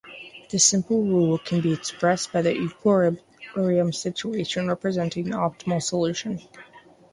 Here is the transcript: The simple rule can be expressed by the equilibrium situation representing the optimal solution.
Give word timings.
The 0.49 0.57
simple 0.57 1.03
rule 1.03 1.37
can 1.37 1.61
be 1.61 1.73
expressed 1.73 2.33
by 2.33 2.41
the 2.41 2.51
equilibrium 2.59 3.93
situation 3.93 4.67
representing 4.67 5.25
the 5.25 5.37
optimal 5.37 5.79
solution. 5.79 6.41